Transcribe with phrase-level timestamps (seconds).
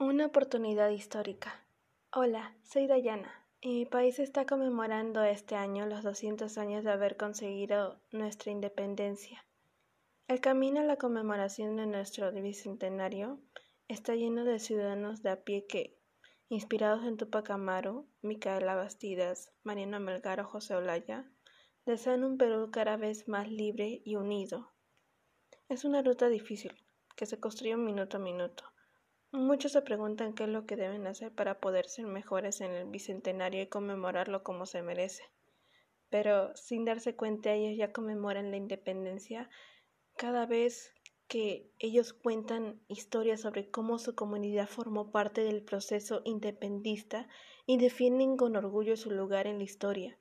[0.00, 1.64] Una oportunidad histórica.
[2.12, 7.16] Hola, soy Dayana y mi país está conmemorando este año los 200 años de haber
[7.16, 9.46] conseguido nuestra independencia.
[10.26, 13.38] El camino a la conmemoración de nuestro bicentenario
[13.86, 15.96] está lleno de ciudadanos de a pie que,
[16.48, 21.30] inspirados en Tupac Amaru, Micaela Bastidas, Mariano Melgar José Olaya,
[21.86, 24.72] desean un Perú cada vez más libre y unido.
[25.68, 26.84] Es una ruta difícil,
[27.14, 28.73] que se construye minuto a minuto
[29.34, 32.88] Muchos se preguntan qué es lo que deben hacer para poder ser mejores en el
[32.88, 35.24] bicentenario y conmemorarlo como se merece.
[36.08, 39.50] Pero sin darse cuenta ellos ya conmemoran la independencia
[40.16, 40.94] cada vez
[41.26, 47.26] que ellos cuentan historias sobre cómo su comunidad formó parte del proceso independista
[47.66, 50.16] y defienden con orgullo su lugar en la historia,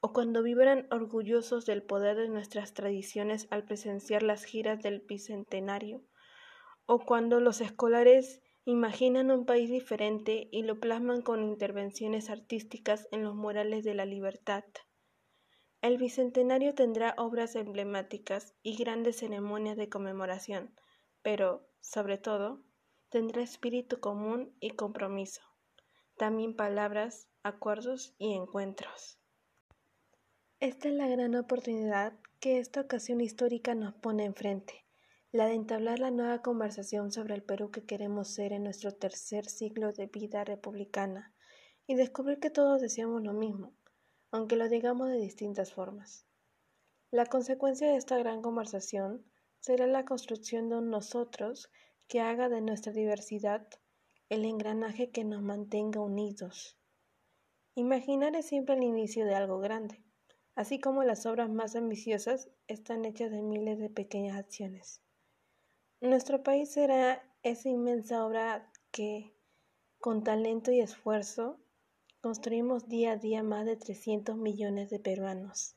[0.00, 6.04] o cuando vibran orgullosos del poder de nuestras tradiciones al presenciar las giras del bicentenario,
[6.86, 13.24] o cuando los escolares Imaginan un país diferente y lo plasman con intervenciones artísticas en
[13.24, 14.62] los murales de la libertad.
[15.80, 20.76] El Bicentenario tendrá obras emblemáticas y grandes ceremonias de conmemoración,
[21.22, 22.62] pero, sobre todo,
[23.08, 25.42] tendrá espíritu común y compromiso,
[26.16, 29.18] también palabras, acuerdos y encuentros.
[30.60, 34.82] Esta es la gran oportunidad que esta ocasión histórica nos pone enfrente
[35.32, 39.46] la de entablar la nueva conversación sobre el Perú que queremos ser en nuestro tercer
[39.46, 41.32] siglo de vida republicana
[41.86, 43.72] y descubrir que todos deseamos lo mismo,
[44.30, 46.26] aunque lo digamos de distintas formas.
[47.10, 49.24] La consecuencia de esta gran conversación
[49.58, 51.70] será la construcción de un nosotros
[52.08, 53.66] que haga de nuestra diversidad
[54.28, 56.76] el engranaje que nos mantenga unidos.
[57.74, 60.04] Imaginar es siempre el inicio de algo grande,
[60.56, 65.01] así como las obras más ambiciosas están hechas de miles de pequeñas acciones.
[66.02, 69.36] Nuestro país será esa inmensa obra que,
[70.00, 71.60] con talento y esfuerzo,
[72.20, 75.76] construimos día a día más de 300 millones de peruanos.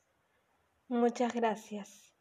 [0.88, 2.15] Muchas gracias.